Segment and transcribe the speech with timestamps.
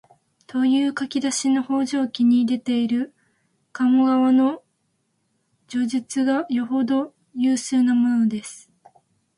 [0.47, 3.13] という書き出しの「方丈記」に出ている
[3.71, 4.63] 鴨川の
[5.69, 8.71] 叙述がよほど有数なものです